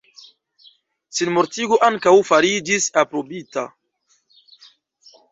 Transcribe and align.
Sinmortigo 1.17 1.77
ankaŭ 1.87 2.13
fariĝis 2.29 2.87
aprobita. 3.01 3.67